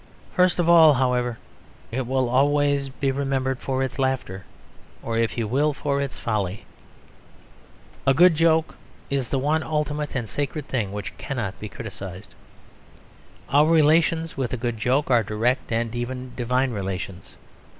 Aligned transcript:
First 0.33 0.57
of 0.57 0.67
all, 0.67 0.93
however, 0.95 1.37
it 1.91 2.07
will 2.07 2.27
always 2.27 2.89
be 2.89 3.11
remembered 3.11 3.59
for 3.59 3.83
its 3.83 3.99
laughter, 3.99 4.45
or, 5.03 5.15
if 5.19 5.37
you 5.37 5.47
will, 5.47 5.73
for 5.73 6.01
its 6.01 6.17
folly. 6.17 6.65
A 8.07 8.13
good 8.15 8.33
joke 8.33 8.73
is 9.11 9.29
the 9.29 9.37
one 9.37 9.61
ultimate 9.61 10.15
and 10.15 10.27
sacred 10.27 10.67
thing 10.67 10.91
which 10.91 11.15
cannot 11.19 11.59
be 11.59 11.69
criticised. 11.69 12.33
Our 13.49 13.67
relations 13.69 14.35
with 14.35 14.53
a 14.53 14.57
good 14.57 14.79
joke 14.79 15.11
are 15.11 15.21
direct 15.21 15.71
and 15.71 15.93
even 15.95 16.33
divine 16.35 16.71
relations. 16.71 17.35